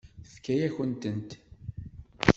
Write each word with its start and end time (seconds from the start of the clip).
Tefka-yakent-tent. 0.23 1.29